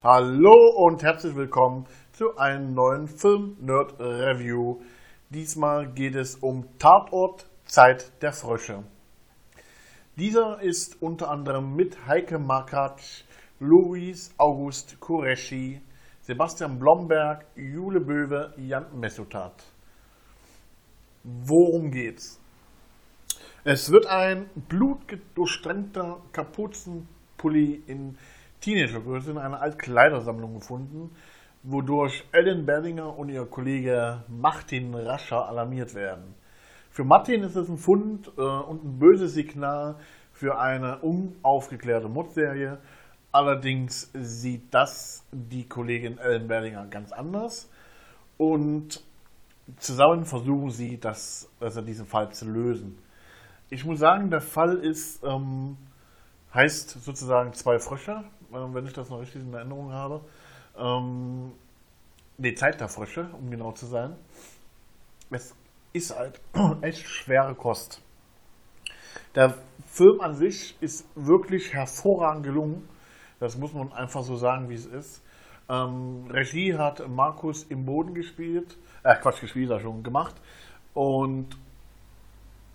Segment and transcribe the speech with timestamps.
[0.00, 4.80] Hallo und herzlich willkommen zu einem neuen Film-Nerd-Review.
[5.28, 8.84] Diesmal geht es um Tatort Zeit der Frösche.
[10.14, 13.24] Dieser ist unter anderem mit Heike Makatsch,
[13.58, 15.80] Luis August Kureschi,
[16.20, 19.64] Sebastian Blomberg, Jule Böwe, Jan Messutat.
[21.24, 22.38] Worum geht's?
[23.64, 28.16] Es wird ein blutdurchtränkter Kapuzenpulli in
[28.60, 31.10] Teenagergröße in einer Altkleidersammlung gefunden,
[31.62, 36.34] wodurch Ellen Berlinger und ihr Kollege Martin Rascher alarmiert werden.
[36.90, 39.96] Für Martin ist es ein Fund äh, und ein böses Signal
[40.32, 42.78] für eine unaufgeklärte Mordserie.
[43.30, 47.70] Allerdings sieht das die Kollegin Ellen Berlinger ganz anders
[48.36, 49.02] und
[49.76, 52.98] zusammen versuchen sie, das, also diesen Fall zu lösen.
[53.70, 55.76] Ich muss sagen, der Fall ist, ähm,
[56.54, 60.20] heißt sozusagen zwei Frösche, äh, wenn ich das noch richtig in Erinnerung habe.
[60.76, 61.52] Ähm,
[62.38, 64.16] der Frösche, um genau zu sein.
[65.30, 65.54] Es
[65.92, 66.40] ist halt
[66.82, 68.00] echt schwere Kost.
[69.34, 69.54] Der
[69.86, 72.88] Film an sich ist wirklich hervorragend gelungen.
[73.40, 75.22] Das muss man einfach so sagen, wie es ist.
[75.68, 78.76] Ähm, Regie hat Markus im Boden gespielt.
[79.02, 80.34] Äh, Quatsch, gespielt, er schon gemacht.
[80.94, 81.48] Und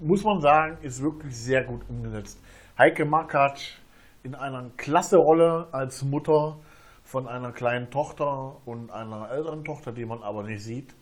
[0.00, 2.38] muss man sagen, ist wirklich sehr gut umgesetzt.
[2.76, 3.76] Heike Makatsch
[4.24, 6.58] in einer klasse Rolle als Mutter
[7.04, 10.92] von einer kleinen Tochter und einer älteren Tochter, die man aber nicht sieht.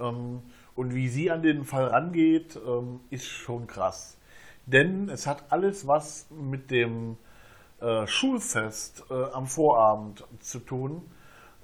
[0.00, 0.40] Ähm,
[0.74, 4.16] und wie sie an den Fall rangeht, ähm, ist schon krass.
[4.64, 7.18] Denn es hat alles was mit dem
[7.82, 11.02] äh, Schulfest äh, am Vorabend zu tun.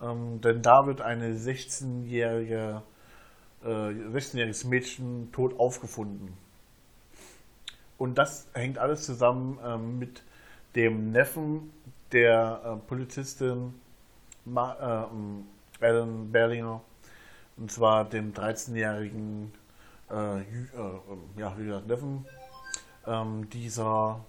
[0.02, 2.82] Ähm, denn da wird eine 16-jährige,
[3.64, 6.36] äh, 16-jähriges Mädchen tot aufgefunden.
[7.98, 10.22] Und das hängt alles zusammen mit
[10.74, 11.72] dem Neffen
[12.12, 13.74] der äh, Polizistin
[14.44, 15.08] Ma
[15.80, 16.80] äh, Ellen Berlinger,
[17.56, 19.52] und zwar dem 13-jährigen
[20.10, 20.44] äh, äh,
[21.36, 22.24] ja, wie gesagt, Neffen
[23.06, 24.24] ähm, dieser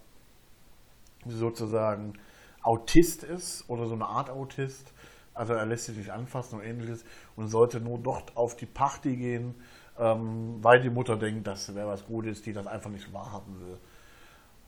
[1.26, 2.14] sozusagen
[2.62, 4.94] Autist ist oder so eine Art Autist.
[5.34, 9.16] Also er lässt sich nicht anfassen und ähnliches und sollte nur dort auf die Party
[9.16, 9.56] gehen,
[9.98, 13.78] ähm, weil die Mutter denkt, das wäre was Gutes, die das einfach nicht wahrhaben will.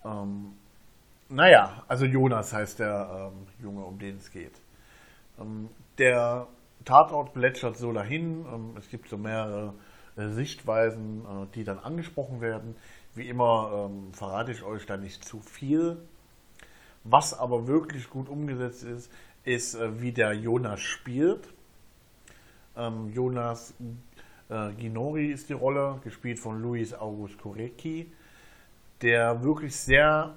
[0.05, 0.53] Ähm,
[1.29, 4.59] naja, also Jonas heißt der ähm, Junge, um den es geht.
[5.39, 6.47] Ähm, der
[6.85, 8.45] Tatort plätschert so dahin.
[8.45, 9.73] Ähm, es gibt so mehrere
[10.17, 12.75] äh, Sichtweisen, äh, die dann angesprochen werden.
[13.13, 15.97] Wie immer ähm, verrate ich euch da nicht zu viel.
[17.03, 19.11] Was aber wirklich gut umgesetzt ist,
[19.43, 21.49] ist, äh, wie der Jonas spielt.
[22.75, 23.73] Ähm, Jonas
[24.49, 28.11] äh, Ginori ist die Rolle, gespielt von Luis August Korecki,
[29.01, 30.35] der wirklich sehr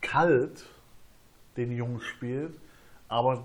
[0.00, 0.66] kalt
[1.56, 2.58] den Jungen spielt,
[3.08, 3.44] aber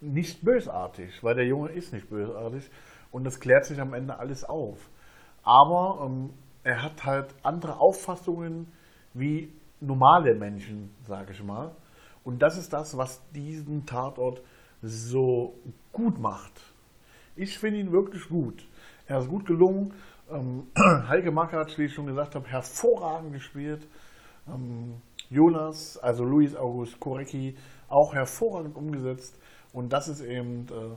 [0.00, 2.68] nicht bösartig, weil der Junge ist nicht bösartig
[3.10, 4.78] und das klärt sich am Ende alles auf.
[5.42, 6.30] Aber ähm,
[6.64, 8.70] er hat halt andere Auffassungen
[9.14, 11.72] wie normale Menschen, sage ich mal.
[12.24, 14.42] Und das ist das, was diesen Tatort
[14.82, 15.54] so
[15.92, 16.52] gut macht.
[17.36, 18.66] Ich finde ihn wirklich gut.
[19.06, 19.94] Er ist gut gelungen.
[20.30, 23.86] Ähm, Heike Makatsch, wie ich schon gesagt habe, hervorragend gespielt.
[24.48, 25.00] Ähm,
[25.30, 27.56] Jonas, also Luis August Korecki,
[27.88, 29.38] auch hervorragend umgesetzt.
[29.72, 30.96] Und das ist eben, äh,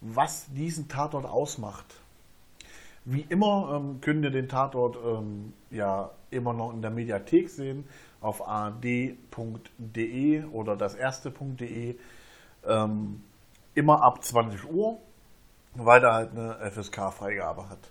[0.00, 2.00] was diesen Tatort ausmacht.
[3.04, 7.84] Wie immer ähm, könnt ihr den Tatort ähm, ja immer noch in der Mediathek sehen
[8.20, 11.96] auf ad.de oder das erste.de.
[12.66, 13.22] Ähm,
[13.74, 14.98] immer ab 20 Uhr,
[15.74, 17.90] weil er halt eine FSK-Freigabe hat.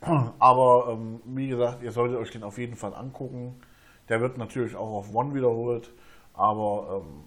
[0.38, 3.60] Aber ähm, wie gesagt, ihr solltet euch den auf jeden Fall angucken.
[4.08, 5.92] Der wird natürlich auch auf One wiederholt,
[6.32, 7.24] aber ähm,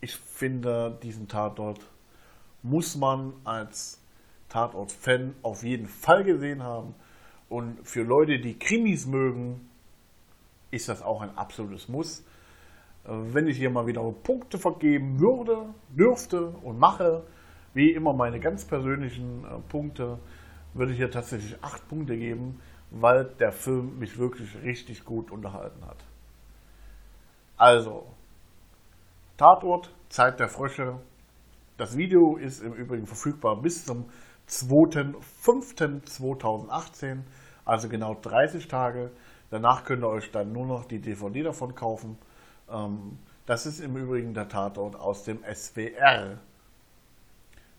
[0.00, 1.80] ich finde, diesen Tatort
[2.62, 4.00] muss man als
[4.54, 6.94] Tatort-Fan auf jeden Fall gesehen haben.
[7.48, 9.68] Und für Leute, die Krimis mögen,
[10.70, 12.24] ist das auch ein absolutes Muss.
[13.04, 17.22] Wenn ich hier mal wieder Punkte vergeben würde, dürfte und mache,
[17.74, 20.18] wie immer meine ganz persönlichen äh, Punkte,
[20.72, 22.60] würde ich hier tatsächlich acht Punkte geben
[22.94, 25.96] weil der Film mich wirklich richtig gut unterhalten hat.
[27.56, 28.06] Also,
[29.36, 31.00] Tatort, Zeit der Frösche.
[31.76, 34.04] Das Video ist im Übrigen verfügbar bis zum
[34.48, 37.18] 2.5.2018,
[37.64, 39.10] also genau 30 Tage.
[39.50, 42.18] Danach könnt ihr euch dann nur noch die DVD davon kaufen.
[42.70, 46.38] Ähm, das ist im Übrigen der Tatort aus dem SWR.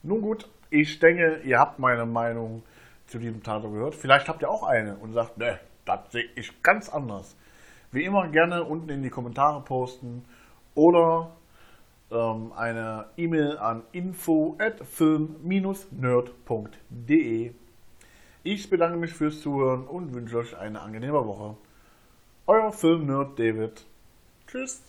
[0.04, 2.64] Nun gut, ich denke, ihr habt meine Meinung
[3.08, 3.96] zu diesem Tatort gehört.
[3.96, 7.36] Vielleicht habt ihr auch eine und sagt, ne, das sehe ich ganz anders.
[7.92, 10.26] Wie immer gerne unten in die Kommentare posten
[10.74, 11.32] oder
[12.12, 17.52] ähm, eine E-Mail an info at film-nerd.de.
[18.44, 21.58] Ich bedanke mich fürs Zuhören und wünsche euch eine angenehme Woche.
[22.48, 23.86] Euer Film-Nerd David.
[24.48, 24.84] Tschüss.